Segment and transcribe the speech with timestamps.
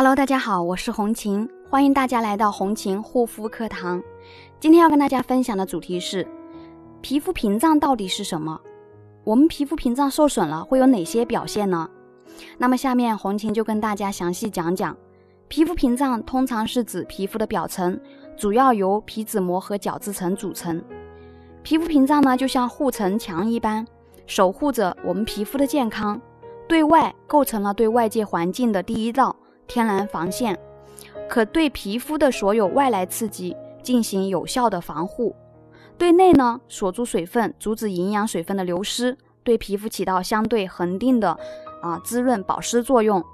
[0.00, 4.02] Hello，大家好，我是红琴，欢迎大家来到红琴护肤课堂。
[4.58, 6.26] 今天要跟大家分享的主题是
[7.02, 8.58] 皮肤屏障到底是什么？
[9.24, 11.86] 我们皮肤屏障受损了会有哪些表现呢？
[12.56, 14.96] 那么下面红琴就跟大家详细讲讲。
[15.48, 18.00] 皮肤屏障通常是指皮肤的表层，
[18.38, 20.82] 主要由皮脂膜和角质层组成。
[21.62, 23.86] 皮肤屏障呢，就像护城墙一般，
[24.26, 26.18] 守护着我们皮肤的健康，
[26.66, 29.36] 对外构成了对外界环境的第一道。
[29.70, 30.58] 天然防线
[31.28, 35.32] 可对皮肤的所有外来刺激进行有效的防护，
[35.96, 41.38] 对内呢锁住水分，阻止营养水分的流失，对皮肤起到相对恒定的
[41.80, 43.24] 啊滋润保湿作用。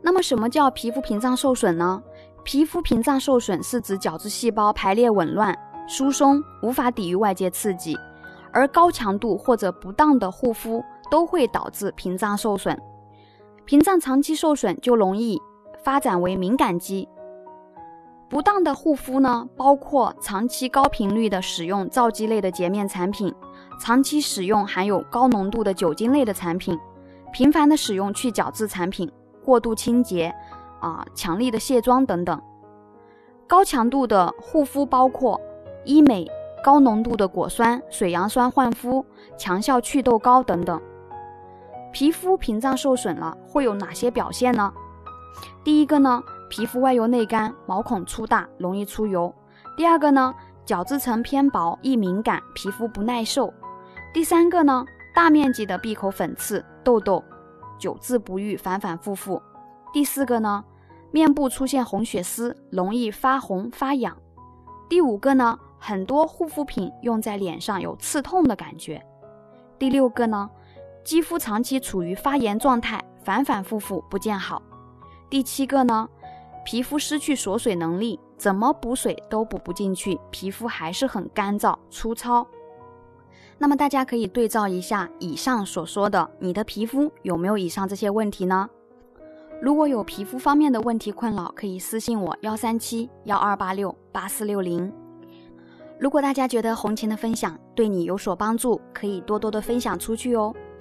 [0.00, 2.02] 那么什么叫皮肤屏障受损呢？
[2.44, 5.54] 皮肤屏障受损是指角质细胞排列紊乱、
[5.86, 7.94] 疏松，无法抵御外界刺激，
[8.52, 12.74] 而高强度或者不当的护肤都会导致屏障受损。
[13.64, 15.40] 屏障长期受损就容易
[15.82, 17.08] 发展为敏感肌。
[18.28, 23.32] 不当的护肤呢，包括长期高频率的使用皂基类的洁面产品，
[23.80, 26.78] 长期使用含有高浓度的酒精类的产品，
[27.32, 29.10] 频繁的使用去角质产品，
[29.44, 30.34] 过度清洁，
[30.80, 32.40] 啊，强力的卸妆等等。
[33.46, 35.40] 高强度的护肤包括
[35.84, 36.26] 医美、
[36.62, 39.04] 高浓度的果酸、水杨酸焕肤、
[39.36, 40.80] 强效祛痘膏等等。
[41.94, 44.74] 皮肤屏障受损了，会有哪些表现呢？
[45.62, 49.32] 第一个呢，皮肤外油内干，毛孔粗大，容易出油；
[49.76, 50.34] 第二个呢，
[50.66, 53.48] 角质层偏薄，易敏感，皮肤不耐受；
[54.12, 54.84] 第三个呢，
[55.14, 57.22] 大面积的闭口粉刺、痘痘，
[57.78, 59.40] 久治不愈，反反复复；
[59.92, 60.64] 第四个呢，
[61.12, 64.12] 面部出现红血丝，容易发红发痒；
[64.88, 69.00] 第五个呢，很多护肤品用在脸上有刺痛的感觉；
[69.78, 70.50] 第六个呢。
[71.04, 74.62] 肌肤长期处于发炎状态，反反复复不见好。
[75.28, 76.08] 第七个呢，
[76.64, 82.46] 皮肤失去锁水能力，怎么补水都补不进去，皮肤还是很干燥粗糙。
[83.58, 88.68] 那么大家可以对照一下以上所说的，你的皮肤有没有以上这些问题呢？
[89.60, 94.90] 如果有皮肤方面的问题困扰，可以私信我幺三七幺二八六八四六零。
[95.98, 100.54] 如果大家觉得红琴的分享对你有所帮助，可以多多的分享出去哦。